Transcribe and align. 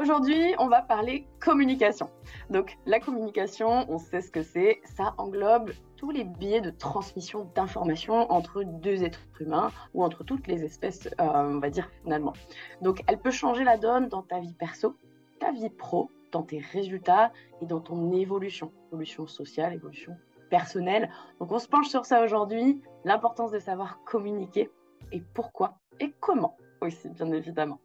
Aujourd'hui, 0.00 0.54
on 0.60 0.68
va 0.68 0.80
parler 0.80 1.26
communication. 1.40 2.08
Donc, 2.50 2.78
la 2.86 3.00
communication, 3.00 3.84
on 3.88 3.98
sait 3.98 4.20
ce 4.20 4.30
que 4.30 4.42
c'est. 4.42 4.80
Ça 4.84 5.12
englobe 5.18 5.72
tous 5.96 6.12
les 6.12 6.22
biais 6.22 6.60
de 6.60 6.70
transmission 6.70 7.50
d'informations 7.56 8.30
entre 8.30 8.62
deux 8.62 9.02
êtres 9.02 9.26
humains 9.40 9.72
ou 9.94 10.04
entre 10.04 10.22
toutes 10.22 10.46
les 10.46 10.62
espèces, 10.62 11.08
euh, 11.20 11.24
on 11.26 11.58
va 11.58 11.70
dire 11.70 11.90
finalement. 12.04 12.32
Donc, 12.80 13.02
elle 13.08 13.18
peut 13.18 13.32
changer 13.32 13.64
la 13.64 13.76
donne 13.76 14.06
dans 14.06 14.22
ta 14.22 14.38
vie 14.38 14.54
perso, 14.54 14.96
ta 15.40 15.50
vie 15.50 15.68
pro, 15.68 16.12
dans 16.30 16.44
tes 16.44 16.60
résultats 16.60 17.32
et 17.60 17.66
dans 17.66 17.80
ton 17.80 18.12
évolution, 18.12 18.70
évolution 18.92 19.26
sociale, 19.26 19.72
évolution 19.74 20.16
personnelle. 20.48 21.10
Donc, 21.40 21.50
on 21.50 21.58
se 21.58 21.66
penche 21.66 21.88
sur 21.88 22.06
ça 22.06 22.22
aujourd'hui, 22.22 22.80
l'importance 23.04 23.50
de 23.50 23.58
savoir 23.58 23.98
communiquer 24.04 24.70
et 25.10 25.20
pourquoi 25.34 25.80
et 25.98 26.14
comment 26.20 26.56
aussi, 26.80 27.08
bien 27.08 27.32
évidemment. 27.32 27.80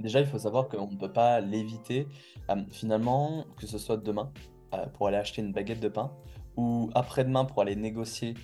Déjà, 0.00 0.20
il 0.20 0.26
faut 0.26 0.38
savoir 0.38 0.68
qu'on 0.68 0.86
ne 0.86 0.96
peut 0.96 1.12
pas 1.12 1.40
l'éviter. 1.40 2.08
Euh, 2.50 2.56
finalement, 2.70 3.44
que 3.56 3.66
ce 3.66 3.78
soit 3.78 3.98
demain 3.98 4.32
euh, 4.74 4.86
pour 4.86 5.08
aller 5.08 5.18
acheter 5.18 5.42
une 5.42 5.52
baguette 5.52 5.80
de 5.80 5.88
pain 5.88 6.12
ou 6.56 6.90
après-demain 6.94 7.44
pour 7.44 7.62
aller 7.62 7.76
négocier 7.76 8.34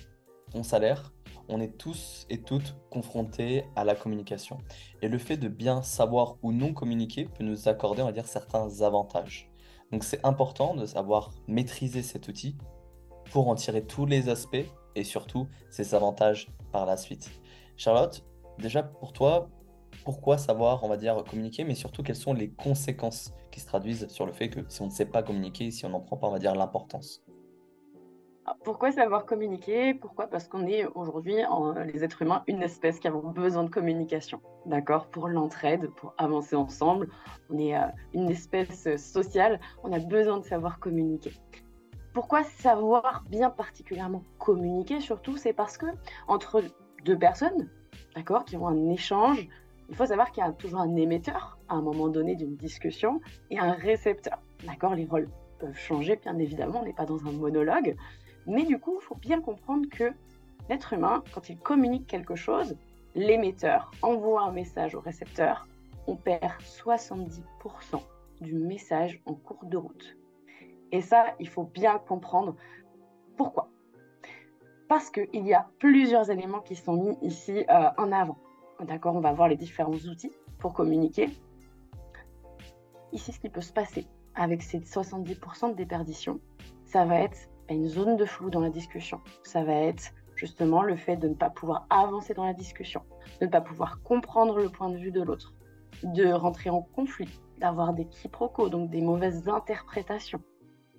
ton 0.51 0.63
salaire, 0.63 1.13
on 1.49 1.59
est 1.59 1.77
tous 1.77 2.25
et 2.29 2.41
toutes 2.41 2.75
confrontés 2.89 3.65
à 3.75 3.83
la 3.83 3.95
communication. 3.95 4.59
Et 5.01 5.07
le 5.07 5.17
fait 5.17 5.37
de 5.37 5.47
bien 5.47 5.81
savoir 5.81 6.35
ou 6.43 6.51
non 6.51 6.73
communiquer 6.73 7.25
peut 7.25 7.43
nous 7.43 7.67
accorder, 7.67 8.01
on 8.01 8.05
va 8.05 8.11
dire, 8.11 8.27
certains 8.27 8.81
avantages. 8.81 9.49
Donc 9.91 10.03
c'est 10.03 10.23
important 10.25 10.75
de 10.75 10.85
savoir 10.85 11.31
maîtriser 11.47 12.03
cet 12.03 12.27
outil 12.27 12.55
pour 13.31 13.47
en 13.47 13.55
tirer 13.55 13.85
tous 13.85 14.05
les 14.05 14.29
aspects 14.29 14.65
et 14.95 15.03
surtout 15.03 15.47
ses 15.69 15.95
avantages 15.95 16.49
par 16.71 16.85
la 16.85 16.97
suite. 16.97 17.29
Charlotte, 17.77 18.25
déjà 18.59 18.83
pour 18.83 19.13
toi, 19.13 19.49
pourquoi 20.03 20.37
savoir, 20.37 20.83
on 20.83 20.87
va 20.87 20.97
dire, 20.97 21.23
communiquer, 21.29 21.63
mais 21.63 21.75
surtout 21.75 22.03
quelles 22.03 22.15
sont 22.15 22.33
les 22.33 22.49
conséquences 22.49 23.33
qui 23.51 23.59
se 23.59 23.67
traduisent 23.67 24.07
sur 24.07 24.25
le 24.25 24.31
fait 24.31 24.49
que 24.49 24.61
si 24.69 24.81
on 24.81 24.85
ne 24.85 24.91
sait 24.91 25.05
pas 25.05 25.23
communiquer, 25.23 25.71
si 25.71 25.85
on 25.85 25.89
n'en 25.89 25.99
prend 25.99 26.17
pas, 26.17 26.27
on 26.27 26.31
va 26.31 26.39
dire, 26.39 26.55
l'importance? 26.55 27.23
Ah, 28.49 28.55
pourquoi 28.63 28.93
savoir 28.93 29.25
communiquer? 29.25 29.93
Pourquoi? 29.93 30.27
Parce 30.27 30.47
qu'on 30.47 30.65
est 30.65 30.85
aujourd'hui, 30.95 31.35
les 31.85 32.03
êtres 32.05 32.21
humains, 32.21 32.43
une 32.47 32.63
espèce 32.63 32.97
qui 32.97 33.09
a 33.09 33.11
besoin 33.11 33.65
de 33.65 33.69
communication, 33.69 34.39
d'accord? 34.65 35.07
Pour 35.07 35.27
l'entraide, 35.27 35.89
pour 35.97 36.13
avancer 36.17 36.55
ensemble. 36.55 37.09
On 37.49 37.57
est 37.57 37.75
euh, 37.75 37.87
une 38.13 38.29
espèce 38.29 38.95
sociale, 38.95 39.59
on 39.83 39.91
a 39.91 39.99
besoin 39.99 40.39
de 40.39 40.45
savoir 40.45 40.79
communiquer. 40.79 41.33
Pourquoi 42.13 42.45
savoir 42.45 43.25
bien 43.29 43.49
particulièrement 43.49 44.23
communiquer 44.39 45.01
Surtout, 45.01 45.35
c'est 45.35 45.51
parce 45.51 45.77
que 45.77 45.87
entre 46.29 46.63
deux 47.03 47.17
personnes, 47.17 47.69
d'accord, 48.15 48.45
qui 48.45 48.55
ont 48.55 48.67
un 48.69 48.89
échange, 48.89 49.49
il 49.89 49.95
faut 49.95 50.05
savoir 50.05 50.31
qu'il 50.31 50.43
y 50.43 50.47
a 50.47 50.51
toujours 50.51 50.81
un 50.81 50.95
émetteur 50.95 51.57
à 51.69 51.75
un 51.75 51.81
moment 51.81 52.09
donné 52.09 52.35
d'une 52.35 52.55
discussion 52.55 53.21
et 53.49 53.59
un 53.59 53.71
récepteur. 53.71 54.39
D'accord 54.65 54.95
Les 54.95 55.05
rôles 55.05 55.29
peuvent 55.59 55.77
changer, 55.77 56.17
bien 56.17 56.37
évidemment, 56.37 56.81
on 56.81 56.85
n'est 56.85 56.93
pas 56.93 57.05
dans 57.05 57.25
un 57.25 57.31
monologue. 57.31 57.95
Mais 58.45 58.63
du 58.63 58.79
coup, 58.79 58.97
il 58.99 59.03
faut 59.03 59.15
bien 59.15 59.41
comprendre 59.41 59.87
que 59.89 60.11
l'être 60.69 60.93
humain, 60.93 61.23
quand 61.33 61.49
il 61.49 61.57
communique 61.57 62.07
quelque 62.07 62.35
chose, 62.35 62.75
l'émetteur 63.15 63.91
envoie 64.01 64.43
un 64.43 64.51
message 64.51 64.95
au 64.95 64.99
récepteur, 64.99 65.67
on 66.05 66.15
perd 66.15 66.51
70% 66.61 67.41
du 68.41 68.53
message 68.53 69.21
en 69.25 69.33
cours 69.33 69.65
de 69.65 69.77
route. 69.77 70.17
Et 70.91 71.01
ça, 71.01 71.35
il 71.39 71.49
faut 71.49 71.63
bien 71.63 71.97
comprendre 71.97 72.55
pourquoi. 73.35 73.69
Parce 74.87 75.09
qu'il 75.09 75.45
y 75.45 75.53
a 75.53 75.67
plusieurs 75.79 76.29
éléments 76.31 76.61
qui 76.61 76.75
sont 76.75 76.93
mis 76.93 77.17
ici 77.21 77.65
euh, 77.69 77.89
en 77.97 78.11
avant. 78.11 78.37
D'accord 78.85 79.15
On 79.15 79.19
va 79.19 79.33
voir 79.33 79.47
les 79.47 79.55
différents 79.55 79.91
outils 79.91 80.31
pour 80.59 80.73
communiquer. 80.73 81.29
Ici, 83.11 83.31
ce 83.31 83.39
qui 83.39 83.49
peut 83.49 83.61
se 83.61 83.73
passer 83.73 84.05
avec 84.35 84.61
ces 84.61 84.79
70% 84.79 85.71
de 85.71 85.75
déperdition, 85.75 86.39
ça 86.85 87.05
va 87.05 87.19
être 87.19 87.37
une 87.69 87.87
zone 87.87 88.17
de 88.17 88.25
flou 88.25 88.49
dans 88.49 88.59
la 88.61 88.69
discussion. 88.69 89.19
Ça 89.43 89.63
va 89.63 89.73
être 89.73 90.13
justement 90.35 90.83
le 90.83 90.95
fait 90.95 91.17
de 91.17 91.27
ne 91.27 91.33
pas 91.33 91.49
pouvoir 91.49 91.87
avancer 91.89 92.33
dans 92.33 92.45
la 92.45 92.53
discussion, 92.53 93.01
de 93.41 93.45
ne 93.45 93.51
pas 93.51 93.61
pouvoir 93.61 94.01
comprendre 94.03 94.59
le 94.59 94.69
point 94.69 94.89
de 94.89 94.97
vue 94.97 95.11
de 95.11 95.21
l'autre, 95.21 95.53
de 96.03 96.31
rentrer 96.31 96.69
en 96.69 96.81
conflit, 96.81 97.39
d'avoir 97.57 97.93
des 97.93 98.05
quiproquos, 98.05 98.69
donc 98.69 98.89
des 98.89 99.01
mauvaises 99.01 99.49
interprétations, 99.49 100.41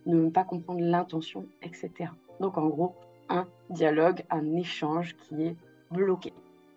de 0.07 0.15
ne 0.15 0.31
pas 0.31 0.45
comprendre 0.45 0.81
l'intention, 0.81 1.47
etc. 1.63 2.11
Donc 2.41 2.59
en 2.59 2.67
gros, 2.67 2.97
un 3.29 3.47
dialogue, 3.71 4.25
un 4.31 4.57
échange 4.57 5.17
qui 5.17 5.43
est 5.43 5.57
bloqué, 5.91 6.33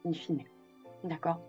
in 0.05 0.13
fine. 0.13 0.43
D'accord 1.03 1.39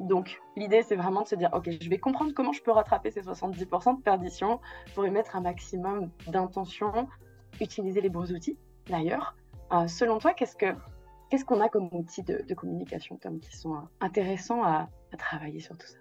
Donc, 0.00 0.40
l'idée, 0.56 0.82
c'est 0.82 0.96
vraiment 0.96 1.22
de 1.22 1.28
se 1.28 1.34
dire, 1.34 1.50
OK, 1.52 1.68
je 1.80 1.90
vais 1.90 1.98
comprendre 1.98 2.32
comment 2.34 2.52
je 2.52 2.62
peux 2.62 2.72
rattraper 2.72 3.10
ces 3.10 3.22
70% 3.22 3.98
de 3.98 4.02
perdition 4.02 4.60
pour 4.94 5.06
y 5.06 5.10
mettre 5.10 5.36
un 5.36 5.40
maximum 5.40 6.10
d'intention, 6.26 7.08
utiliser 7.60 8.00
les 8.00 8.08
bons 8.08 8.32
outils, 8.32 8.58
d'ailleurs. 8.88 9.36
Euh, 9.72 9.86
selon 9.86 10.18
toi, 10.18 10.34
qu'est-ce 10.34 10.56
que 10.56 10.74
qu'est-ce 11.30 11.44
qu'on 11.44 11.60
a 11.60 11.68
comme 11.68 11.88
outils 11.92 12.22
de, 12.22 12.54
communication, 12.54 13.16
Tom, 13.16 13.40
qui 13.40 13.56
sont 13.56 13.74
euh, 13.74 13.80
intéressants 14.00 14.62
à, 14.62 14.88
travailler 15.18 15.60
sur 15.60 15.76
tout 15.76 15.86
ça? 15.86 15.96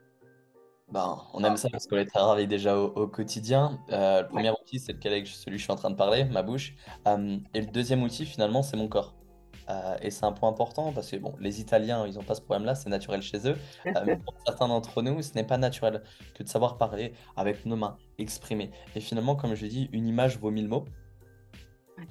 Ben, 0.91 1.17
on 1.33 1.43
aime 1.43 1.57
ça 1.57 1.69
parce 1.71 1.87
qu'on 1.87 1.95
les 1.95 2.05
travaille 2.05 2.47
déjà 2.47 2.77
au, 2.77 3.07
quotidien. 3.07 3.79
Euh, 3.89 4.21
le 4.21 4.27
premier 4.27 4.51
outil, 4.51 4.79
c'est 4.79 4.93
lequel 4.93 5.25
celui 5.25 5.55
que 5.55 5.59
je 5.59 5.63
suis 5.63 5.71
en 5.71 5.75
train 5.75 5.89
de 5.89 5.95
parler, 5.95 6.25
ma 6.25 6.43
bouche. 6.43 6.75
et 7.05 7.61
le 7.61 7.65
deuxième 7.67 8.03
outil, 8.03 8.25
finalement, 8.25 8.63
c'est 8.63 8.77
mon 8.77 8.87
corps. 8.87 9.15
Euh, 9.69 9.95
et 10.01 10.11
c'est 10.11 10.25
un 10.25 10.31
point 10.31 10.49
important 10.49 10.91
parce 10.91 11.09
que 11.09 11.17
bon, 11.17 11.33
les 11.39 11.61
Italiens, 11.61 12.05
ils 12.07 12.15
n'ont 12.15 12.23
pas 12.23 12.35
ce 12.35 12.41
problème-là, 12.41 12.75
c'est 12.75 12.89
naturel 12.89 13.21
chez 13.21 13.47
eux. 13.47 13.57
Euh, 13.85 13.91
mais 14.05 14.17
pour 14.25 14.35
certains 14.45 14.67
d'entre 14.67 15.01
nous, 15.01 15.21
ce 15.21 15.33
n'est 15.33 15.43
pas 15.43 15.57
naturel 15.57 16.03
que 16.35 16.43
de 16.43 16.49
savoir 16.49 16.77
parler 16.77 17.13
avec 17.35 17.65
nos 17.65 17.75
mains, 17.75 17.97
exprimer. 18.17 18.71
Et 18.95 18.99
finalement, 18.99 19.35
comme 19.35 19.55
je 19.55 19.65
dis, 19.65 19.89
une 19.91 20.07
image 20.07 20.37
vaut 20.37 20.51
mille 20.51 20.67
mots. 20.67 20.85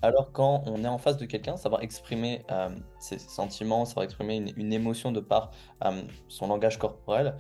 Alors 0.01 0.33
quand 0.33 0.63
on 0.67 0.85
est 0.85 0.89
en 0.89 0.97
face 0.97 1.17
de 1.17 1.27
quelqu'un, 1.27 1.57
savoir 1.57 1.83
exprimer 1.83 2.45
euh, 2.51 2.71
ses 2.99 3.19
sentiments, 3.19 3.85
savoir 3.85 4.05
exprimer 4.05 4.53
une, 4.57 4.73
émotion 4.73 5.13
de 5.13 5.21
par 5.21 5.51
son 6.29 6.47
langage 6.47 6.79
corporel, 6.79 7.35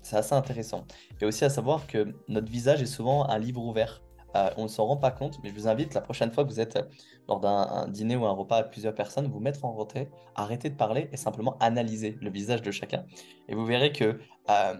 c'est 0.00 0.16
assez 0.16 0.32
intéressant. 0.32 0.86
Et 1.20 1.26
aussi 1.26 1.44
à 1.44 1.50
savoir 1.50 1.86
que 1.86 2.14
notre 2.28 2.50
visage 2.50 2.80
est 2.80 2.86
souvent 2.86 3.28
un 3.28 3.38
livre 3.38 3.62
ouvert. 3.62 4.00
Euh, 4.36 4.50
on 4.56 4.64
ne 4.64 4.68
s'en 4.68 4.86
rend 4.86 4.96
pas 4.96 5.10
compte, 5.10 5.38
mais 5.42 5.50
je 5.50 5.54
vous 5.54 5.68
invite 5.68 5.94
la 5.94 6.00
prochaine 6.00 6.32
fois 6.32 6.44
que 6.44 6.48
vous 6.48 6.60
êtes 6.60 6.76
euh, 6.76 6.82
lors 7.28 7.40
d'un 7.40 7.88
dîner 7.88 8.16
ou 8.16 8.26
un 8.26 8.32
repas 8.32 8.58
à 8.58 8.62
plusieurs 8.62 8.94
personnes, 8.94 9.26
vous 9.28 9.40
mettre 9.40 9.64
en 9.64 9.72
retrait, 9.72 10.10
arrêter 10.34 10.70
de 10.70 10.76
parler 10.76 11.08
et 11.12 11.16
simplement 11.16 11.56
analyser 11.58 12.16
le 12.20 12.30
visage 12.30 12.62
de 12.62 12.70
chacun. 12.70 13.04
Et 13.48 13.54
vous 13.54 13.64
verrez 13.64 13.92
que 13.92 14.18
euh, 14.50 14.74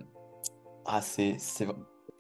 ah, 0.87 1.01
c'est, 1.03 1.37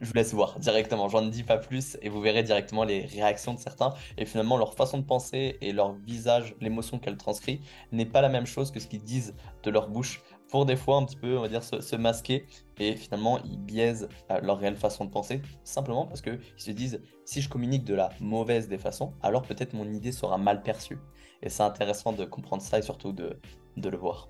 je 0.00 0.06
vous 0.06 0.14
laisse 0.14 0.32
voir 0.32 0.58
directement, 0.58 1.08
j'en 1.08 1.22
dis 1.22 1.42
pas 1.42 1.58
plus 1.58 1.98
et 2.02 2.08
vous 2.08 2.20
verrez 2.20 2.42
directement 2.42 2.84
les 2.84 3.06
réactions 3.06 3.54
de 3.54 3.58
certains 3.58 3.92
et 4.16 4.24
finalement 4.24 4.56
leur 4.56 4.74
façon 4.74 4.98
de 4.98 5.04
penser 5.04 5.58
et 5.60 5.72
leur 5.72 5.92
visage, 5.92 6.54
l'émotion 6.60 6.98
qu'elles 6.98 7.16
transcrit 7.16 7.60
n'est 7.92 8.06
pas 8.06 8.20
la 8.20 8.28
même 8.28 8.46
chose 8.46 8.70
que 8.70 8.80
ce 8.80 8.86
qu'ils 8.86 9.02
disent 9.02 9.34
de 9.62 9.70
leur 9.70 9.88
bouche 9.88 10.22
pour 10.50 10.66
des 10.66 10.76
fois 10.76 10.96
un 10.96 11.04
petit 11.04 11.16
peu, 11.16 11.38
on 11.38 11.42
va 11.42 11.48
dire, 11.48 11.62
se, 11.62 11.96
masquer 11.96 12.46
et 12.78 12.96
finalement 12.96 13.38
ils 13.44 13.58
biaisent 13.58 14.08
euh, 14.30 14.40
leur 14.40 14.58
réelle 14.58 14.76
façon 14.76 15.04
de 15.04 15.10
penser 15.10 15.42
simplement 15.64 16.06
parce 16.06 16.22
qu'ils 16.22 16.40
se 16.56 16.70
disent 16.70 17.00
si 17.24 17.40
je 17.40 17.48
communique 17.48 17.84
de 17.84 17.94
la 17.94 18.10
mauvaise 18.20 18.68
des 18.68 18.78
façons, 18.78 19.12
alors 19.22 19.42
peut-être 19.42 19.74
mon 19.74 19.88
idée 19.90 20.12
sera 20.12 20.38
mal 20.38 20.62
perçue. 20.62 20.98
Et 21.42 21.48
c'est 21.48 21.62
intéressant 21.62 22.12
de 22.12 22.24
comprendre 22.24 22.62
ça 22.62 22.78
et 22.78 22.82
surtout 22.82 23.12
de, 23.12 23.38
de 23.76 23.88
le 23.88 23.96
voir. 23.96 24.28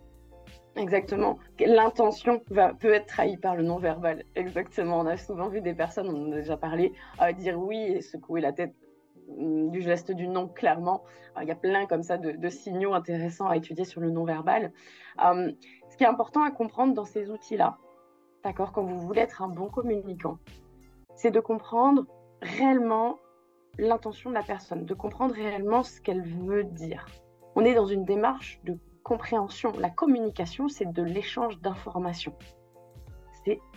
Exactement. 0.76 1.38
L'intention 1.58 2.38
peut 2.38 2.92
être 2.92 3.06
trahie 3.06 3.36
par 3.36 3.56
le 3.56 3.64
non-verbal. 3.64 4.24
Exactement. 4.36 5.00
On 5.00 5.06
a 5.06 5.16
souvent 5.16 5.48
vu 5.48 5.60
des 5.60 5.74
personnes, 5.74 6.08
on 6.08 6.28
en 6.28 6.32
a 6.32 6.36
déjà 6.36 6.56
parlé, 6.56 6.92
dire 7.38 7.58
oui 7.58 7.78
et 7.78 8.02
secouer 8.02 8.40
la 8.40 8.52
tête 8.52 8.72
du 9.36 9.80
geste 9.80 10.10
du 10.10 10.28
non, 10.28 10.48
clairement. 10.48 11.02
il 11.40 11.48
y 11.48 11.50
a 11.50 11.56
plein 11.56 11.86
comme 11.86 12.02
ça 12.02 12.18
de, 12.18 12.48
signaux 12.48 12.94
intéressants 12.94 13.48
à 13.48 13.56
étudier 13.56 13.84
sur 13.84 14.00
le 14.00 14.10
non-verbal. 14.10 14.72
Euh, 15.24 15.52
ce 15.88 15.96
qui 15.96 16.04
est 16.04 16.08
important 16.08 16.42
à 16.42 16.50
comprendre 16.50 16.94
dans 16.94 17.04
ces 17.04 17.30
outils-là, 17.30 17.78
d'accord, 18.44 18.72
quand 18.72 18.82
vous 18.82 18.98
voulez 18.98 19.20
être 19.20 19.42
un 19.42 19.48
bon 19.48 19.68
communicant, 19.68 20.38
c'est 21.14 21.30
de 21.30 21.40
comprendre 21.40 22.06
réellement 22.42 23.18
l'intention 23.78 24.30
de 24.30 24.34
la 24.34 24.42
personne, 24.42 24.84
de 24.84 24.94
comprendre 24.94 25.34
réellement 25.34 25.82
ce 25.82 26.00
qu'elle 26.00 26.22
veut 26.22 26.64
dire. 26.64 27.06
On 27.54 27.64
est 27.64 27.74
dans 27.74 27.86
une 27.86 28.04
démarche 28.04 28.60
de 28.64 28.78
compréhension. 29.02 29.72
La 29.78 29.90
communication, 29.90 30.68
c'est 30.68 30.90
de 30.90 31.02
l'échange 31.02 31.60
d'informations. 31.60 32.34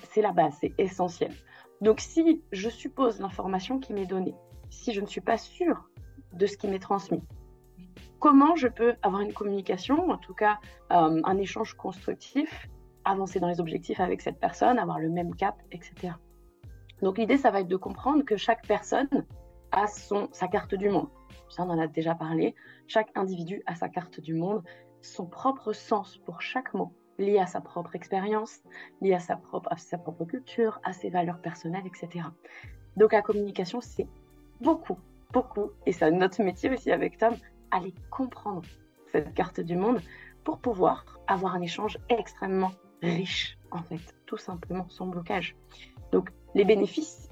C'est 0.09 0.21
la 0.21 0.33
base, 0.33 0.57
c'est 0.59 0.73
essentiel. 0.77 1.33
Donc 1.81 1.99
si 1.99 2.43
je 2.51 2.69
suppose 2.69 3.19
l'information 3.19 3.79
qui 3.79 3.93
m'est 3.93 4.05
donnée, 4.05 4.35
si 4.73 4.93
je 4.93 5.01
ne 5.01 5.05
suis 5.05 5.21
pas 5.21 5.37
sûre 5.37 5.89
de 6.33 6.45
ce 6.45 6.57
qui 6.57 6.67
m'est 6.67 6.79
transmis, 6.79 7.21
comment 8.19 8.55
je 8.55 8.67
peux 8.67 8.95
avoir 9.01 9.21
une 9.21 9.33
communication, 9.33 10.09
en 10.09 10.17
tout 10.17 10.33
cas 10.33 10.59
euh, 10.91 11.21
un 11.23 11.37
échange 11.37 11.73
constructif, 11.73 12.67
avancer 13.05 13.39
dans 13.39 13.47
les 13.47 13.59
objectifs 13.59 13.99
avec 13.99 14.21
cette 14.21 14.39
personne, 14.39 14.79
avoir 14.79 14.99
le 14.99 15.09
même 15.09 15.35
cap, 15.35 15.55
etc. 15.71 16.13
Donc 17.01 17.17
l'idée, 17.17 17.37
ça 17.37 17.51
va 17.51 17.61
être 17.61 17.67
de 17.67 17.75
comprendre 17.75 18.23
que 18.23 18.37
chaque 18.37 18.65
personne 18.65 19.25
a 19.71 19.87
son, 19.87 20.29
sa 20.31 20.47
carte 20.47 20.73
du 20.75 20.89
monde. 20.89 21.09
Ça, 21.49 21.63
on 21.63 21.69
en 21.69 21.79
a 21.79 21.87
déjà 21.87 22.15
parlé. 22.15 22.55
Chaque 22.87 23.09
individu 23.15 23.61
a 23.65 23.75
sa 23.75 23.89
carte 23.89 24.19
du 24.19 24.33
monde 24.33 24.63
son 25.01 25.25
propre 25.25 25.73
sens 25.73 26.17
pour 26.17 26.41
chaque 26.41 26.73
mot, 26.73 26.93
liées 27.19 27.39
à 27.39 27.45
sa 27.45 27.59
propre 27.59 27.95
expérience, 27.95 28.63
liées 29.01 29.13
à 29.13 29.19
sa 29.19 29.35
propre, 29.35 29.67
à 29.71 29.77
sa 29.77 29.97
propre 29.97 30.23
culture, 30.25 30.79
à 30.83 30.93
ses 30.93 31.09
valeurs 31.09 31.41
personnelles, 31.41 31.85
etc. 31.85 32.25
Donc 32.95 33.11
la 33.11 33.21
communication, 33.21 33.81
c'est 33.81 34.07
beaucoup, 34.63 34.97
beaucoup, 35.31 35.71
et 35.85 35.91
c'est 35.91 36.09
notre 36.11 36.41
métier 36.41 36.69
aussi 36.71 36.91
avec 36.91 37.17
Tom, 37.17 37.35
aller 37.71 37.93
comprendre 38.09 38.63
cette 39.11 39.33
carte 39.33 39.59
du 39.59 39.75
monde 39.75 39.99
pour 40.43 40.57
pouvoir 40.59 41.05
avoir 41.27 41.55
un 41.55 41.61
échange 41.61 41.97
extrêmement 42.09 42.71
riche, 43.01 43.57
en 43.71 43.83
fait, 43.83 44.01
tout 44.25 44.37
simplement, 44.37 44.87
sans 44.89 45.07
blocage. 45.07 45.55
Donc 46.11 46.29
les 46.55 46.65
bénéfices 46.65 47.29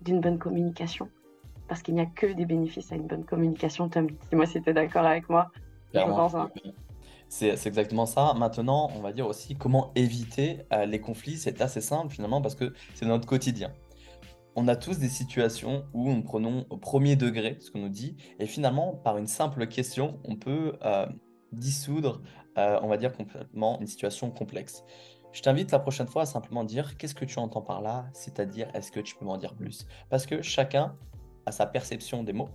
d'une 0.00 0.20
bonne 0.20 0.38
communication, 0.38 1.08
parce 1.68 1.82
qu'il 1.82 1.94
n'y 1.94 2.00
a 2.00 2.06
que 2.06 2.26
des 2.26 2.46
bénéfices 2.46 2.92
à 2.92 2.96
une 2.96 3.06
bonne 3.06 3.24
communication, 3.24 3.88
Tom, 3.88 4.08
dis-moi 4.30 4.46
si 4.46 4.62
tu 4.62 4.70
es 4.70 4.72
d'accord 4.72 5.06
avec 5.06 5.28
moi. 5.28 5.50
Hein. 5.94 6.48
C'est 7.28 7.66
exactement 7.66 8.04
ça. 8.06 8.34
Maintenant, 8.34 8.90
on 8.94 9.00
va 9.00 9.12
dire 9.12 9.26
aussi 9.26 9.56
comment 9.56 9.90
éviter 9.94 10.58
euh, 10.72 10.84
les 10.84 11.00
conflits. 11.00 11.38
C'est 11.38 11.62
assez 11.62 11.80
simple 11.80 12.12
finalement 12.12 12.42
parce 12.42 12.54
que 12.54 12.74
c'est 12.94 13.06
notre 13.06 13.26
quotidien 13.26 13.70
on 14.54 14.68
a 14.68 14.76
tous 14.76 14.98
des 14.98 15.08
situations 15.08 15.84
où 15.92 16.12
nous 16.12 16.22
prenons 16.22 16.66
au 16.70 16.76
premier 16.76 17.16
degré 17.16 17.56
ce 17.60 17.70
qu'on 17.70 17.80
nous 17.80 17.88
dit, 17.88 18.16
et 18.38 18.46
finalement, 18.46 18.94
par 18.94 19.18
une 19.18 19.26
simple 19.26 19.66
question, 19.66 20.20
on 20.24 20.36
peut 20.36 20.74
euh, 20.84 21.06
dissoudre, 21.52 22.22
euh, 22.58 22.78
on 22.82 22.88
va 22.88 22.96
dire 22.96 23.12
complètement, 23.12 23.80
une 23.80 23.86
situation 23.86 24.30
complexe. 24.30 24.84
Je 25.32 25.40
t'invite 25.40 25.70
la 25.70 25.78
prochaine 25.78 26.06
fois 26.06 26.22
à 26.22 26.26
simplement 26.26 26.64
dire 26.64 26.98
qu'est-ce 26.98 27.14
que 27.14 27.24
tu 27.24 27.38
entends 27.38 27.62
par 27.62 27.80
là, 27.80 28.06
c'est-à-dire 28.12 28.68
est-ce 28.74 28.92
que 28.92 29.00
tu 29.00 29.16
peux 29.16 29.24
m'en 29.24 29.38
dire 29.38 29.54
plus? 29.54 29.86
Parce 30.10 30.26
que 30.26 30.42
chacun 30.42 30.94
a 31.46 31.52
sa 31.52 31.64
perception 31.64 32.22
des 32.22 32.34
mots. 32.34 32.50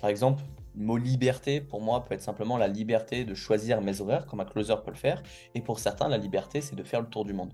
Par 0.00 0.10
exemple, 0.10 0.42
le 0.74 0.84
mot 0.84 0.96
liberté, 0.96 1.60
pour 1.60 1.80
moi, 1.80 2.04
peut 2.04 2.14
être 2.14 2.22
simplement 2.22 2.56
la 2.56 2.66
liberté 2.66 3.24
de 3.24 3.34
choisir 3.34 3.80
mes 3.80 4.00
horaires, 4.00 4.26
comme 4.26 4.40
un 4.40 4.44
closer 4.44 4.74
peut 4.84 4.90
le 4.90 4.96
faire, 4.96 5.22
et 5.54 5.60
pour 5.60 5.78
certains, 5.78 6.08
la 6.08 6.18
liberté, 6.18 6.60
c'est 6.60 6.74
de 6.74 6.82
faire 6.82 7.00
le 7.00 7.08
tour 7.08 7.24
du 7.24 7.32
monde. 7.32 7.52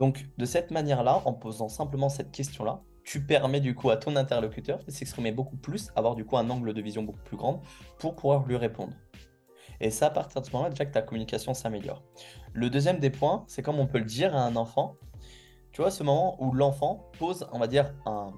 Donc, 0.00 0.28
de 0.36 0.44
cette 0.44 0.70
manière-là, 0.70 1.22
en 1.24 1.32
posant 1.32 1.68
simplement 1.68 2.08
cette 2.08 2.30
question-là, 2.30 2.82
tu 3.04 3.24
permets 3.24 3.60
du 3.60 3.74
coup 3.74 3.90
à 3.90 3.96
ton 3.96 4.16
interlocuteur 4.16 4.82
de 4.84 4.90
s'exprimer 4.90 5.30
beaucoup 5.30 5.56
plus, 5.56 5.90
avoir 5.94 6.16
du 6.16 6.24
coup 6.24 6.36
un 6.36 6.50
angle 6.50 6.74
de 6.74 6.82
vision 6.82 7.04
beaucoup 7.04 7.22
plus 7.24 7.36
grand 7.36 7.62
pour 7.98 8.16
pouvoir 8.16 8.44
lui 8.46 8.56
répondre. 8.56 8.92
Et 9.80 9.90
ça, 9.90 10.06
à 10.06 10.10
partir 10.10 10.40
de 10.40 10.46
ce 10.46 10.52
moment-là, 10.52 10.70
déjà 10.70 10.86
que 10.86 10.92
ta 10.92 11.02
communication 11.02 11.54
s'améliore. 11.54 12.02
Le 12.52 12.68
deuxième 12.68 12.98
des 12.98 13.10
points, 13.10 13.44
c'est 13.46 13.62
comme 13.62 13.78
on 13.78 13.86
peut 13.86 13.98
le 13.98 14.04
dire 14.04 14.34
à 14.34 14.40
un 14.40 14.56
enfant. 14.56 14.96
Tu 15.72 15.82
vois, 15.82 15.90
ce 15.90 16.02
moment 16.02 16.42
où 16.42 16.52
l'enfant 16.52 17.10
pose, 17.18 17.46
on 17.52 17.58
va 17.58 17.66
dire, 17.66 17.92
un, 18.06 18.32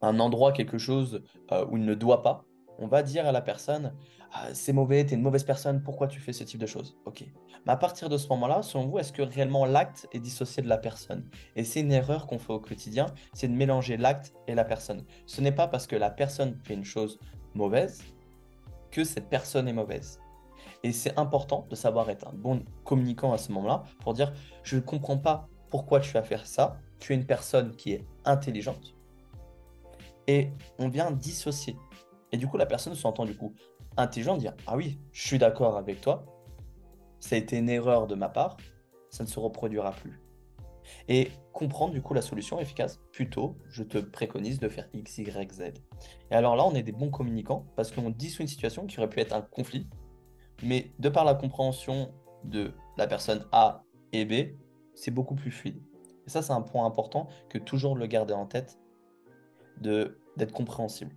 endroit, 0.00 0.52
quelque 0.52 0.78
chose 0.78 1.22
euh, 1.50 1.66
où 1.68 1.76
il 1.76 1.84
ne 1.84 1.94
doit 1.94 2.22
pas, 2.22 2.44
on 2.82 2.88
va 2.88 3.02
dire 3.02 3.26
à 3.26 3.32
la 3.32 3.40
personne 3.40 3.94
ah, 4.34 4.54
c'est 4.54 4.72
mauvais, 4.72 5.04
tu 5.04 5.12
es 5.12 5.16
une 5.16 5.22
mauvaise 5.22 5.44
personne, 5.44 5.82
pourquoi 5.82 6.08
tu 6.08 6.18
fais 6.18 6.32
ce 6.32 6.42
type 6.42 6.58
de 6.58 6.66
choses? 6.66 6.96
Ok. 7.04 7.22
Mais 7.66 7.72
à 7.72 7.76
partir 7.76 8.08
de 8.08 8.16
ce 8.16 8.28
moment-là, 8.28 8.62
selon 8.62 8.86
vous, 8.86 8.98
est-ce 8.98 9.12
que 9.12 9.20
réellement 9.20 9.66
l'acte 9.66 10.08
est 10.12 10.20
dissocié 10.20 10.62
de 10.62 10.68
la 10.68 10.78
personne? 10.78 11.28
Et 11.54 11.64
c'est 11.64 11.80
une 11.80 11.92
erreur 11.92 12.26
qu'on 12.26 12.38
fait 12.38 12.52
au 12.52 12.58
quotidien, 12.58 13.06
c'est 13.34 13.48
de 13.48 13.52
mélanger 13.52 13.98
l'acte 13.98 14.32
et 14.48 14.54
la 14.54 14.64
personne. 14.64 15.04
Ce 15.26 15.42
n'est 15.42 15.52
pas 15.52 15.68
parce 15.68 15.86
que 15.86 15.96
la 15.96 16.10
personne 16.10 16.58
fait 16.64 16.72
une 16.72 16.84
chose 16.84 17.18
mauvaise 17.54 18.02
que 18.90 19.04
cette 19.04 19.28
personne 19.28 19.68
est 19.68 19.74
mauvaise. 19.74 20.18
Et 20.82 20.92
c'est 20.92 21.18
important 21.18 21.66
de 21.68 21.74
savoir 21.74 22.08
être 22.08 22.26
un 22.26 22.32
bon 22.32 22.64
communicant 22.84 23.32
à 23.34 23.38
ce 23.38 23.52
moment-là 23.52 23.82
pour 24.00 24.14
dire 24.14 24.32
je 24.62 24.76
ne 24.76 24.80
comprends 24.80 25.18
pas 25.18 25.46
pourquoi 25.68 26.00
tu 26.00 26.16
as 26.16 26.22
fait 26.22 26.40
ça, 26.44 26.78
tu 26.98 27.12
es 27.12 27.16
une 27.16 27.26
personne 27.26 27.76
qui 27.76 27.92
est 27.92 28.06
intelligente. 28.24 28.94
Et 30.26 30.50
on 30.78 30.88
vient 30.88 31.10
dissocier. 31.10 31.76
Et 32.32 32.38
du 32.38 32.48
coup, 32.48 32.56
la 32.56 32.66
personne 32.66 32.94
s'entend 32.94 33.24
du 33.24 33.36
coup 33.36 33.54
intelligent 33.96 34.36
dire 34.36 34.54
Ah 34.66 34.76
oui, 34.76 34.98
je 35.12 35.26
suis 35.26 35.38
d'accord 35.38 35.76
avec 35.76 36.00
toi, 36.00 36.24
ça 37.20 37.36
a 37.36 37.38
été 37.38 37.58
une 37.58 37.68
erreur 37.68 38.06
de 38.06 38.14
ma 38.14 38.28
part, 38.28 38.56
ça 39.10 39.22
ne 39.22 39.28
se 39.28 39.38
reproduira 39.38 39.92
plus. 39.92 40.20
Et 41.08 41.30
comprendre 41.52 41.92
du 41.92 42.02
coup 42.02 42.14
la 42.14 42.22
solution 42.22 42.58
efficace, 42.58 43.00
plutôt, 43.12 43.56
je 43.68 43.82
te 43.82 43.98
préconise 43.98 44.58
de 44.58 44.68
faire 44.68 44.88
X, 44.92 45.18
Y, 45.18 45.52
Z. 45.52 45.60
Et 46.30 46.34
alors 46.34 46.56
là, 46.56 46.64
on 46.64 46.74
est 46.74 46.82
des 46.82 46.92
bons 46.92 47.10
communicants 47.10 47.66
parce 47.76 47.92
qu'on 47.92 48.10
dissout 48.10 48.42
une 48.42 48.48
situation 48.48 48.86
qui 48.86 48.98
aurait 48.98 49.08
pu 49.08 49.20
être 49.20 49.34
un 49.34 49.42
conflit, 49.42 49.88
mais 50.62 50.92
de 50.98 51.08
par 51.08 51.24
la 51.24 51.34
compréhension 51.34 52.12
de 52.44 52.72
la 52.96 53.06
personne 53.06 53.46
A 53.52 53.84
et 54.12 54.24
B, 54.24 54.56
c'est 54.94 55.10
beaucoup 55.10 55.34
plus 55.34 55.50
fluide. 55.50 55.80
Et 56.26 56.30
ça, 56.30 56.42
c'est 56.42 56.52
un 56.52 56.62
point 56.62 56.86
important 56.86 57.28
que 57.48 57.58
toujours 57.58 57.96
le 57.96 58.06
garder 58.06 58.34
en 58.34 58.46
tête, 58.46 58.78
d'être 59.80 60.52
compréhensible 60.52 61.14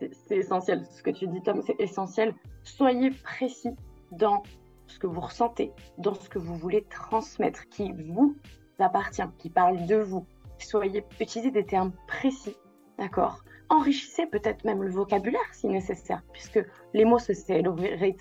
c'est 0.00 0.36
essentiel. 0.36 0.84
Ce 0.90 1.02
que 1.02 1.10
tu 1.10 1.26
dis, 1.26 1.42
Tom, 1.42 1.62
c'est 1.62 1.78
essentiel. 1.80 2.34
Soyez 2.62 3.10
précis 3.10 3.74
dans 4.12 4.42
ce 4.86 4.98
que 4.98 5.06
vous 5.06 5.20
ressentez, 5.20 5.72
dans 5.98 6.14
ce 6.14 6.28
que 6.28 6.38
vous 6.38 6.56
voulez 6.56 6.82
transmettre, 6.84 7.68
qui 7.68 7.92
vous 7.92 8.36
appartient, 8.78 9.22
qui 9.38 9.50
parle 9.50 9.86
de 9.86 9.96
vous. 9.96 10.24
Soyez, 10.58 11.04
utilisez 11.20 11.50
des 11.50 11.64
termes 11.64 11.92
précis, 12.06 12.56
d'accord 12.98 13.42
Enrichissez 13.70 14.26
peut-être 14.26 14.64
même 14.64 14.82
le 14.82 14.90
vocabulaire 14.90 15.40
si 15.52 15.68
nécessaire, 15.68 16.22
puisque 16.32 16.64
les 16.94 17.04
mots, 17.04 17.18
c'est 17.18 17.60
le 17.60 17.70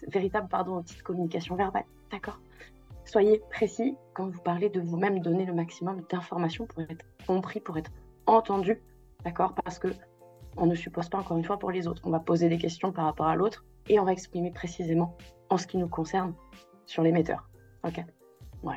véritable 0.09 0.49
pardon, 0.49 0.77
outil 0.77 0.97
de 0.97 1.01
communication 1.01 1.55
verbale, 1.55 1.85
d'accord 2.11 2.39
Soyez 3.05 3.41
précis 3.49 3.95
quand 4.13 4.27
vous 4.27 4.41
parlez 4.41 4.69
de 4.69 4.81
vous-même, 4.81 5.19
donnez 5.19 5.45
le 5.45 5.53
maximum 5.53 6.01
d'informations 6.09 6.65
pour 6.65 6.81
être 6.81 7.05
compris, 7.25 7.61
pour 7.61 7.77
être 7.77 7.91
entendu, 8.25 8.81
d'accord 9.23 9.55
Parce 9.63 9.79
que 9.79 9.87
on 10.57 10.65
ne 10.65 10.75
suppose 10.75 11.09
pas 11.09 11.19
encore 11.19 11.37
une 11.37 11.45
fois 11.45 11.57
pour 11.57 11.71
les 11.71 11.87
autres. 11.87 12.01
On 12.05 12.09
va 12.09 12.19
poser 12.19 12.49
des 12.49 12.57
questions 12.57 12.91
par 12.91 13.05
rapport 13.05 13.27
à 13.27 13.35
l'autre 13.35 13.65
et 13.89 13.99
on 13.99 14.03
va 14.03 14.11
exprimer 14.11 14.51
précisément 14.51 15.15
en 15.49 15.57
ce 15.57 15.67
qui 15.67 15.77
nous 15.77 15.87
concerne 15.87 16.33
sur 16.85 17.03
l'émetteur. 17.03 17.49
Ok. 17.83 18.03
Ouais. 18.63 18.75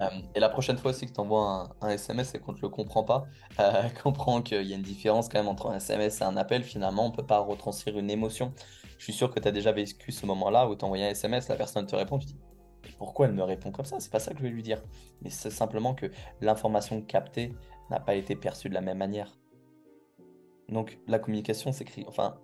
Euh, 0.00 0.08
et 0.34 0.40
la 0.40 0.48
prochaine 0.48 0.78
fois 0.78 0.92
aussi 0.92 1.06
que 1.06 1.12
tu 1.12 1.20
envoies 1.20 1.68
un, 1.82 1.88
SMS 1.90 2.34
et 2.34 2.38
qu'on 2.38 2.52
ne 2.52 2.60
le 2.60 2.68
comprend 2.70 3.04
pas, 3.04 3.26
euh, 3.60 3.82
comprends 4.02 4.40
qu'il 4.40 4.62
y 4.62 4.72
a 4.72 4.76
une 4.76 4.82
différence 4.82 5.28
quand 5.28 5.38
même 5.38 5.48
entre 5.48 5.68
un 5.68 5.76
SMS 5.76 6.20
et 6.20 6.24
un 6.24 6.36
appel. 6.36 6.64
Finalement, 6.64 7.06
on 7.06 7.10
ne 7.10 7.14
peut 7.14 7.26
pas 7.26 7.38
retranscrire 7.38 7.98
une 7.98 8.10
émotion. 8.10 8.52
Je 8.96 9.04
suis 9.04 9.12
sûr 9.12 9.30
que 9.30 9.40
tu 9.40 9.46
as 9.46 9.52
déjà 9.52 9.72
vécu 9.72 10.10
ce 10.10 10.24
moment-là 10.26 10.68
où 10.68 10.74
tu 10.74 10.84
envoies 10.84 10.98
un 10.98 11.10
SMS, 11.10 11.48
la 11.48 11.56
personne 11.56 11.86
te 11.86 11.94
répond, 11.94 12.18
tu 12.18 12.26
dis 12.26 12.36
pourquoi 12.96 13.26
elle 13.26 13.34
me 13.34 13.42
répond 13.42 13.70
comme 13.70 13.84
ça? 13.84 14.00
C'est 14.00 14.10
pas 14.10 14.18
ça 14.20 14.32
que 14.32 14.38
je 14.38 14.42
vais 14.42 14.50
lui 14.50 14.62
dire. 14.62 14.82
Mais 15.22 15.30
c'est 15.30 15.50
simplement 15.50 15.94
que 15.94 16.06
l'information 16.40 17.02
captée 17.02 17.54
n'a 17.90 18.00
pas 18.00 18.14
été 18.14 18.34
perçue 18.34 18.68
de 18.68 18.74
la 18.74 18.80
même 18.80 18.98
manière. 18.98 19.32
Donc 20.68 20.98
la 21.06 21.18
communication 21.18 21.72
s'écrit, 21.72 22.04
enfin, 22.08 22.38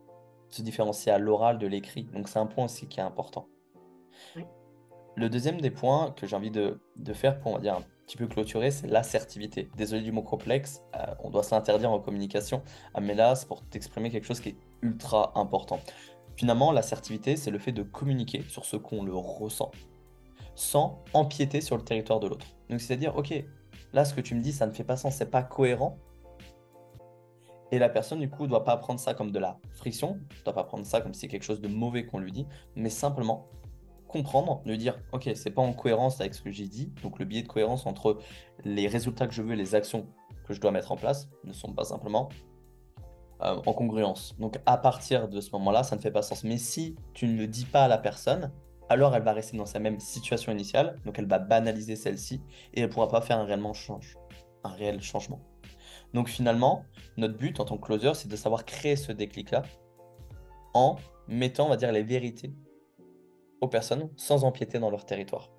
se 0.48 0.62
différencier 0.62 1.12
à 1.12 1.18
l'oral 1.18 1.58
de 1.58 1.66
l'écrit. 1.66 2.04
Donc 2.04 2.28
c'est 2.28 2.38
un 2.38 2.46
point 2.46 2.64
aussi 2.64 2.86
qui 2.86 3.00
est 3.00 3.02
important. 3.02 3.48
Le 5.16 5.28
deuxième 5.28 5.60
des 5.60 5.70
points 5.70 6.12
que 6.16 6.26
j'ai 6.26 6.34
envie 6.34 6.50
de, 6.50 6.78
faire 7.12 7.38
pour, 7.38 7.52
on 7.52 7.54
va 7.54 7.60
dire, 7.60 7.74
un 7.74 7.82
petit 8.06 8.16
peu 8.16 8.26
clôturer, 8.26 8.70
c'est 8.70 8.86
l'assertivité. 8.86 9.68
Désolé 9.76 10.02
du 10.02 10.12
mot 10.12 10.22
complexe, 10.22 10.82
euh, 10.96 11.06
on 11.22 11.30
doit 11.30 11.42
s'interdire 11.42 11.90
en 11.90 12.00
communication, 12.00 12.62
ah, 12.94 13.00
mais 13.00 13.14
là, 13.14 13.34
c'est 13.34 13.46
pour 13.46 13.64
t'exprimer 13.68 14.10
quelque 14.10 14.26
chose 14.26 14.40
qui 14.40 14.50
est 14.50 14.56
ultra 14.82 15.32
important. 15.36 15.80
Finalement, 16.36 16.72
l'assertivité, 16.72 17.36
c'est 17.36 17.52
le 17.52 17.58
fait 17.58 17.72
de 17.72 17.82
communiquer 17.82 18.42
sur 18.48 18.64
ce 18.64 18.76
qu'on 18.76 19.04
le 19.04 19.14
ressent, 19.14 19.70
sans 20.56 21.04
empiéter 21.12 21.60
sur 21.60 21.76
le 21.76 21.84
territoire 21.84 22.18
de 22.18 22.26
l'autre. 22.26 22.46
Donc 22.68 22.80
c'est-à-dire, 22.80 23.16
ok, 23.16 23.32
là, 23.92 24.04
ce 24.04 24.14
que 24.14 24.20
tu 24.20 24.34
me 24.34 24.40
dis, 24.40 24.52
ça 24.52 24.66
ne 24.66 24.72
fait 24.72 24.84
pas 24.84 24.96
sens, 24.96 25.14
c'est 25.14 25.30
pas 25.30 25.44
cohérent, 25.44 25.96
et 27.74 27.78
la 27.80 27.88
personne, 27.88 28.20
du 28.20 28.30
coup, 28.30 28.44
ne 28.44 28.48
doit 28.48 28.62
pas 28.62 28.76
prendre 28.76 29.00
ça 29.00 29.14
comme 29.14 29.32
de 29.32 29.38
la 29.40 29.58
friction, 29.72 30.20
ne 30.38 30.44
doit 30.44 30.54
pas 30.54 30.62
prendre 30.62 30.86
ça 30.86 31.00
comme 31.00 31.12
si 31.12 31.20
c'est 31.20 31.28
quelque 31.28 31.42
chose 31.42 31.60
de 31.60 31.66
mauvais 31.66 32.06
qu'on 32.06 32.18
lui 32.20 32.30
dit, 32.30 32.46
mais 32.76 32.88
simplement 32.88 33.48
comprendre, 34.06 34.62
de 34.64 34.76
dire, 34.76 34.96
ok, 35.12 35.28
c'est 35.34 35.50
pas 35.50 35.62
en 35.62 35.72
cohérence 35.72 36.20
avec 36.20 36.34
ce 36.34 36.42
que 36.42 36.52
j'ai 36.52 36.68
dit, 36.68 36.92
donc 37.02 37.18
le 37.18 37.24
biais 37.24 37.42
de 37.42 37.48
cohérence 37.48 37.84
entre 37.84 38.18
les 38.64 38.86
résultats 38.86 39.26
que 39.26 39.34
je 39.34 39.42
veux 39.42 39.54
et 39.54 39.56
les 39.56 39.74
actions 39.74 40.06
que 40.46 40.54
je 40.54 40.60
dois 40.60 40.70
mettre 40.70 40.92
en 40.92 40.96
place 40.96 41.28
ne 41.42 41.52
sont 41.52 41.72
pas 41.72 41.82
simplement 41.82 42.28
euh, 43.42 43.60
en 43.66 43.72
congruence. 43.72 44.36
Donc 44.38 44.60
à 44.66 44.76
partir 44.76 45.28
de 45.28 45.40
ce 45.40 45.50
moment-là, 45.50 45.82
ça 45.82 45.96
ne 45.96 46.00
fait 46.00 46.12
pas 46.12 46.22
sens. 46.22 46.44
Mais 46.44 46.58
si 46.58 46.94
tu 47.12 47.26
ne 47.26 47.36
le 47.36 47.48
dis 47.48 47.64
pas 47.64 47.86
à 47.86 47.88
la 47.88 47.98
personne, 47.98 48.52
alors 48.88 49.16
elle 49.16 49.24
va 49.24 49.32
rester 49.32 49.56
dans 49.56 49.66
sa 49.66 49.80
même 49.80 49.98
situation 49.98 50.52
initiale, 50.52 51.00
donc 51.04 51.18
elle 51.18 51.26
va 51.26 51.40
banaliser 51.40 51.96
celle-ci 51.96 52.40
et 52.72 52.82
elle 52.82 52.88
ne 52.88 52.92
pourra 52.92 53.08
pas 53.08 53.20
faire 53.20 53.38
un, 53.38 53.44
réellement 53.44 53.72
change, 53.72 54.16
un 54.62 54.68
réel 54.68 55.02
changement. 55.02 55.40
Donc 56.14 56.28
finalement, 56.28 56.84
notre 57.16 57.36
but 57.36 57.60
en 57.60 57.64
tant 57.64 57.76
que 57.76 57.84
closer, 57.84 58.14
c'est 58.14 58.28
de 58.28 58.36
savoir 58.36 58.64
créer 58.64 58.96
ce 58.96 59.12
déclic-là 59.12 59.62
en 60.72 60.96
mettant, 61.28 61.66
on 61.66 61.70
va 61.70 61.76
dire, 61.76 61.92
les 61.92 62.02
vérités 62.02 62.52
aux 63.60 63.68
personnes 63.68 64.08
sans 64.16 64.44
empiéter 64.44 64.78
dans 64.78 64.90
leur 64.90 65.04
territoire. 65.04 65.50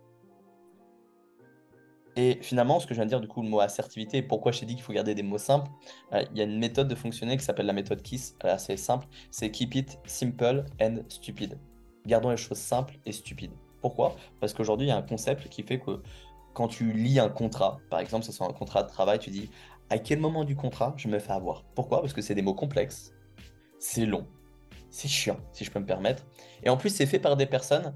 Et 2.17 2.37
finalement, 2.41 2.79
ce 2.79 2.87
que 2.87 2.93
je 2.93 2.99
viens 2.99 3.05
de 3.05 3.09
dire, 3.09 3.19
du 3.19 3.27
coup, 3.27 3.41
le 3.41 3.49
mot 3.49 3.59
assertivité, 3.59 4.21
pourquoi 4.21 4.53
je 4.53 4.61
t'ai 4.61 4.65
dit 4.65 4.75
qu'il 4.75 4.83
faut 4.83 4.93
garder 4.93 5.15
des 5.15 5.23
mots 5.23 5.37
simples, 5.37 5.69
euh, 6.13 6.23
il 6.31 6.37
y 6.37 6.41
a 6.41 6.45
une 6.45 6.59
méthode 6.59 6.87
de 6.87 6.95
fonctionner 6.95 7.35
qui 7.35 7.43
s'appelle 7.43 7.65
la 7.65 7.73
méthode 7.73 8.01
KISS, 8.01 8.35
est 8.43 8.47
assez 8.47 8.77
simple, 8.77 9.05
c'est 9.31 9.51
Keep 9.51 9.75
it 9.75 9.99
simple 10.05 10.63
and 10.81 10.99
stupid. 11.09 11.59
Gardons 12.05 12.29
les 12.29 12.37
choses 12.37 12.57
simples 12.57 12.97
et 13.05 13.11
stupides. 13.11 13.51
Pourquoi? 13.81 14.15
Parce 14.39 14.53
qu'aujourd'hui, 14.53 14.87
il 14.87 14.89
y 14.89 14.93
a 14.93 14.97
un 14.97 15.01
concept 15.01 15.49
qui 15.49 15.63
fait 15.63 15.79
que 15.79 16.01
quand 16.53 16.69
tu 16.69 16.93
lis 16.93 17.19
un 17.19 17.27
contrat, 17.27 17.79
par 17.89 17.99
exemple, 17.99 18.23
ce 18.23 18.31
soit 18.31 18.47
un 18.47 18.53
contrat 18.53 18.83
de 18.83 18.87
travail, 18.87 19.19
tu 19.19 19.29
dis 19.29 19.49
à 19.89 19.99
quel 19.99 20.19
moment 20.19 20.43
du 20.43 20.55
contrat 20.55 20.93
je 20.97 21.07
me 21.07 21.19
fais 21.19 21.33
avoir. 21.33 21.63
Pourquoi? 21.75 22.01
Parce 22.01 22.13
que 22.13 22.21
c'est 22.21 22.35
des 22.35 22.41
mots 22.41 22.53
complexes, 22.53 23.13
c'est 23.79 24.05
long, 24.05 24.27
c'est 24.89 25.07
chiant, 25.07 25.37
si 25.51 25.63
je 25.63 25.71
peux 25.71 25.79
me 25.79 25.85
permettre. 25.85 26.25
Et 26.63 26.69
en 26.69 26.77
plus, 26.77 26.89
c'est 26.89 27.05
fait 27.05 27.19
par 27.19 27.37
des 27.37 27.45
personnes 27.45 27.93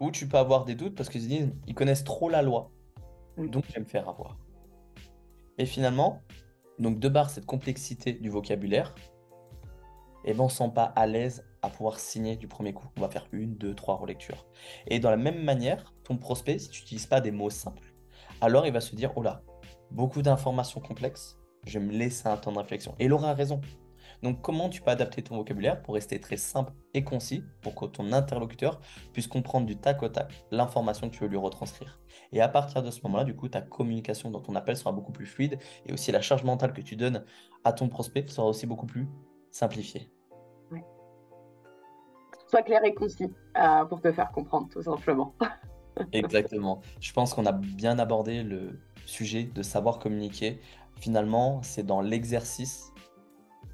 Ou 0.00 0.10
tu 0.10 0.28
peux 0.28 0.38
avoir 0.38 0.64
des 0.64 0.74
doutes 0.74 0.94
parce 0.94 1.08
qu'ils 1.08 1.26
disent, 1.26 1.52
ils 1.66 1.74
connaissent 1.74 2.04
trop 2.04 2.28
la 2.28 2.42
loi. 2.42 2.70
Donc, 3.38 3.64
je 3.68 3.72
vais 3.74 3.80
me 3.80 3.86
faire 3.86 4.08
avoir. 4.08 4.38
Et 5.58 5.66
finalement, 5.66 6.22
donc 6.78 6.98
de 6.98 7.08
barre 7.08 7.30
cette 7.30 7.46
complexité 7.46 8.12
du 8.12 8.28
vocabulaire, 8.28 8.94
et 10.24 10.30
eh 10.30 10.34
ben 10.34 10.44
on 10.44 10.48
sent 10.48 10.72
pas 10.74 10.84
à 10.84 11.06
l'aise 11.06 11.44
à 11.62 11.70
pouvoir 11.70 12.00
signer 12.00 12.36
du 12.36 12.48
premier 12.48 12.72
coup. 12.72 12.88
On 12.96 13.00
va 13.00 13.08
faire 13.08 13.28
une, 13.30 13.54
deux, 13.54 13.74
trois 13.74 13.94
relectures. 13.94 14.44
Et 14.88 14.98
dans 14.98 15.10
la 15.10 15.16
même 15.16 15.42
manière, 15.44 15.94
ton 16.02 16.16
prospect, 16.16 16.58
si 16.58 16.68
tu 16.68 16.80
n'utilises 16.80 17.06
pas 17.06 17.20
des 17.20 17.30
mots 17.30 17.48
simples, 17.48 17.94
alors 18.40 18.66
il 18.66 18.72
va 18.72 18.80
se 18.80 18.96
dire, 18.96 19.12
oh 19.14 19.22
là, 19.22 19.42
beaucoup 19.90 20.22
d'informations 20.22 20.80
complexes, 20.80 21.38
je 21.66 21.78
vais 21.78 21.84
me 21.84 21.92
laisser 21.92 22.28
un 22.28 22.36
temps 22.36 22.52
de 22.52 22.58
réflexion. 22.58 22.94
Et 22.98 23.06
il 23.06 23.12
aura 23.12 23.34
raison. 23.34 23.60
Donc 24.22 24.40
comment 24.40 24.68
tu 24.68 24.80
peux 24.80 24.90
adapter 24.90 25.22
ton 25.22 25.36
vocabulaire 25.36 25.82
pour 25.82 25.94
rester 25.94 26.20
très 26.20 26.36
simple 26.36 26.72
et 26.94 27.04
concis 27.04 27.44
pour 27.60 27.74
que 27.74 27.84
ton 27.86 28.12
interlocuteur 28.12 28.80
puisse 29.12 29.26
comprendre 29.26 29.66
du 29.66 29.76
tac 29.76 30.02
au 30.02 30.08
tac 30.08 30.32
l'information 30.50 31.10
que 31.10 31.14
tu 31.14 31.22
veux 31.22 31.28
lui 31.28 31.36
retranscrire? 31.36 32.00
Et 32.32 32.40
à 32.40 32.48
partir 32.48 32.82
de 32.82 32.90
ce 32.90 33.00
moment-là, 33.04 33.24
du 33.24 33.36
coup, 33.36 33.48
ta 33.48 33.60
communication 33.60 34.30
dans 34.30 34.40
ton 34.40 34.54
appel 34.54 34.76
sera 34.76 34.92
beaucoup 34.92 35.12
plus 35.12 35.26
fluide 35.26 35.58
et 35.84 35.92
aussi 35.92 36.12
la 36.12 36.20
charge 36.20 36.44
mentale 36.44 36.72
que 36.72 36.80
tu 36.80 36.96
donnes 36.96 37.24
à 37.64 37.72
ton 37.72 37.88
prospect 37.88 38.26
sera 38.28 38.46
aussi 38.46 38.66
beaucoup 38.66 38.86
plus 38.86 39.08
simplifiée. 39.50 40.10
Sois 42.48 42.62
clair 42.62 42.84
et 42.84 42.94
concis 42.94 43.32
euh, 43.58 43.84
pour 43.86 44.00
te 44.00 44.12
faire 44.12 44.30
comprendre, 44.30 44.68
tout 44.68 44.82
simplement. 44.82 45.34
Exactement. 46.12 46.80
Je 47.00 47.12
pense 47.12 47.34
qu'on 47.34 47.46
a 47.46 47.52
bien 47.52 47.98
abordé 47.98 48.42
le 48.42 48.78
sujet 49.06 49.44
de 49.44 49.62
savoir 49.62 49.98
communiquer. 49.98 50.60
Finalement, 51.00 51.62
c'est 51.62 51.84
dans 51.84 52.00
l'exercice 52.00 52.92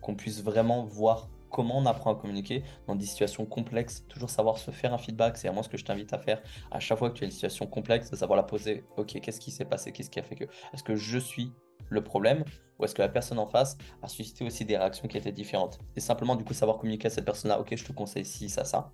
qu'on 0.01 0.15
puisse 0.15 0.43
vraiment 0.43 0.85
voir 0.85 1.29
comment 1.51 1.79
on 1.79 1.87
apprend 1.87 2.13
à 2.13 2.15
communiquer. 2.17 2.65
Dans 2.87 2.97
des 2.97 3.07
situations 3.07 3.47
complexes, 3.47 4.05
toujours 4.09 4.31
savoir 4.31 4.59
se 4.59 4.71
faire 4.71 4.93
un 4.93 4.99
feedback, 4.99 5.37
c'est 5.37 5.49
vraiment 5.49 5.63
ce 5.63 5.69
que 5.69 5.77
je 5.77 5.85
t'invite 5.85 6.13
à 6.13 6.19
faire. 6.19 6.43
À 6.71 6.81
chaque 6.81 6.99
fois 6.99 7.11
que 7.11 7.19
tu 7.19 7.25
as 7.25 7.27
une 7.27 7.33
situation 7.33 7.67
complexe, 7.67 8.11
de 8.11 8.17
savoir 8.17 8.37
la 8.37 8.43
poser, 8.43 8.85
ok, 8.97 9.21
qu'est-ce 9.21 9.41
qui 9.41 9.51
s'est 9.51 9.65
passé, 9.65 9.93
qu'est-ce 9.93 10.11
qui 10.11 10.19
a 10.19 10.23
fait 10.23 10.35
que, 10.35 10.45
est-ce 10.73 10.83
que 10.83 10.97
je 10.97 11.19
suis 11.19 11.53
le 11.89 12.03
problème? 12.03 12.45
Ou 12.79 12.85
est-ce 12.85 12.95
que 12.95 13.03
la 13.03 13.09
personne 13.09 13.39
en 13.39 13.47
face 13.47 13.77
a 14.03 14.09
suscité 14.09 14.45
aussi 14.45 14.65
des 14.65 14.77
réactions 14.77 15.07
qui 15.07 15.19
étaient 15.19 15.31
différentes? 15.31 15.79
Et 15.95 16.01
simplement 16.01 16.35
du 16.35 16.45
coup 16.45 16.55
savoir 16.55 16.79
communiquer 16.79 17.07
à 17.07 17.11
cette 17.11 17.25
personne-là, 17.25 17.61
ok, 17.61 17.77
je 17.77 17.85
te 17.85 17.93
conseille 17.93 18.25
ci, 18.25 18.49
ça, 18.49 18.65
ça, 18.65 18.91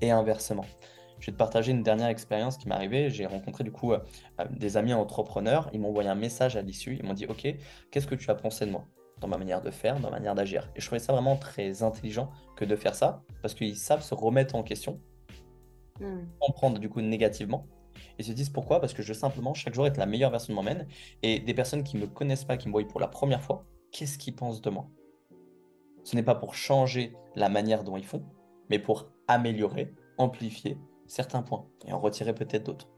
et 0.00 0.10
inversement. 0.10 0.64
Je 1.20 1.26
vais 1.26 1.32
te 1.32 1.36
partager 1.36 1.72
une 1.72 1.82
dernière 1.82 2.08
expérience 2.08 2.56
qui 2.56 2.68
m'est 2.68 2.74
arrivée. 2.74 3.10
J'ai 3.10 3.26
rencontré 3.26 3.64
du 3.64 3.72
coup 3.72 3.92
euh, 3.92 3.98
des 4.50 4.76
amis 4.76 4.92
entrepreneurs. 4.92 5.68
Ils 5.72 5.80
m'ont 5.80 5.88
envoyé 5.88 6.08
un 6.08 6.14
message 6.14 6.56
à 6.56 6.62
l'issue. 6.62 6.96
Ils 6.98 7.04
m'ont 7.04 7.14
dit 7.14 7.26
Ok, 7.26 7.46
qu'est-ce 7.90 8.06
que 8.06 8.14
tu 8.14 8.30
as 8.30 8.34
pensé 8.34 8.66
de 8.66 8.70
moi 8.70 8.84
dans 9.20 9.28
ma 9.28 9.36
manière 9.36 9.60
de 9.62 9.70
faire, 9.70 9.98
dans 9.98 10.10
ma 10.10 10.18
manière 10.18 10.34
d'agir? 10.34 10.70
Et 10.76 10.80
je 10.80 10.86
trouvais 10.86 11.00
ça 11.00 11.12
vraiment 11.12 11.36
très 11.36 11.82
intelligent 11.82 12.30
que 12.56 12.64
de 12.64 12.76
faire 12.76 12.94
ça, 12.94 13.22
parce 13.42 13.54
qu'ils 13.54 13.76
savent 13.76 14.02
se 14.02 14.14
remettre 14.14 14.54
en 14.54 14.62
question, 14.62 15.00
hmm. 16.00 16.26
comprendre 16.38 16.78
du 16.78 16.88
coup 16.88 17.00
négativement, 17.00 17.66
et 18.18 18.22
se 18.22 18.32
disent 18.32 18.50
pourquoi? 18.50 18.80
Parce 18.80 18.94
que 18.94 19.02
je 19.02 19.08
veux 19.08 19.18
simplement 19.18 19.54
chaque 19.54 19.74
jour 19.74 19.86
être 19.86 19.96
la 19.96 20.06
meilleure 20.06 20.30
version 20.30 20.52
de 20.52 20.54
moi-même, 20.54 20.86
et 21.22 21.40
des 21.40 21.54
personnes 21.54 21.82
qui 21.82 21.96
ne 21.96 22.02
me 22.02 22.06
connaissent 22.06 22.44
pas, 22.44 22.56
qui 22.56 22.68
me 22.68 22.72
voient 22.72 22.86
pour 22.86 23.00
la 23.00 23.08
première 23.08 23.42
fois, 23.42 23.64
qu'est-ce 23.90 24.18
qu'ils 24.18 24.36
pensent 24.36 24.60
de 24.60 24.70
moi? 24.70 24.88
Ce 26.04 26.14
n'est 26.14 26.22
pas 26.22 26.36
pour 26.36 26.54
changer 26.54 27.12
la 27.34 27.48
manière 27.48 27.82
dont 27.84 27.96
ils 27.96 28.06
font, 28.06 28.22
mais 28.70 28.78
pour 28.78 29.10
améliorer, 29.26 29.92
amplifier 30.16 30.78
certains 31.08 31.42
points, 31.42 31.66
et 31.86 31.92
en 31.92 31.98
retirer 31.98 32.34
peut-être 32.34 32.66
d'autres. 32.66 32.88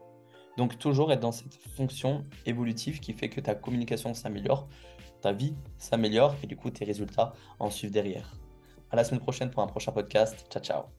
Donc 0.57 0.77
toujours 0.77 1.11
être 1.11 1.21
dans 1.21 1.31
cette 1.31 1.55
fonction 1.75 2.25
évolutive 2.45 2.99
qui 2.99 3.13
fait 3.13 3.29
que 3.29 3.41
ta 3.41 3.55
communication 3.55 4.13
s'améliore, 4.13 4.67
ta 5.21 5.31
vie 5.31 5.55
s'améliore 5.77 6.35
et 6.43 6.47
du 6.47 6.57
coup 6.57 6.69
tes 6.69 6.85
résultats 6.85 7.33
en 7.59 7.69
suivent 7.69 7.91
derrière. 7.91 8.35
À 8.91 8.95
la 8.95 9.03
semaine 9.03 9.21
prochaine 9.21 9.49
pour 9.49 9.63
un 9.63 9.67
prochain 9.67 9.93
podcast. 9.93 10.45
Ciao 10.51 10.61
ciao. 10.61 10.91